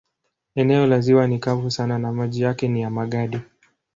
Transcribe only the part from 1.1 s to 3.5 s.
ni kavu sana na maji yake ni ya magadi.